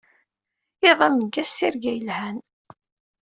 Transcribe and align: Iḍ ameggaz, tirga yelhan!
Iḍ 0.89 0.99
ameggaz, 1.07 1.51
tirga 1.57 1.91
yelhan! 1.93 2.37